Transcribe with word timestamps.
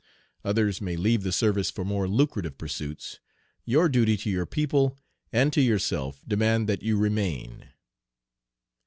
Others 0.43 0.81
may 0.81 0.95
leave 0.97 1.21
the 1.21 1.31
service 1.31 1.69
for 1.69 1.85
more 1.85 2.07
lucrative 2.07 2.57
pursuits; 2.57 3.19
your 3.65 3.87
duty 3.87 4.17
to 4.17 4.31
your 4.31 4.47
people 4.47 4.97
and 5.31 5.53
to 5.53 5.61
yourself 5.61 6.23
demand 6.27 6.67
that 6.67 6.81
you 6.81 6.97
remain. 6.97 7.69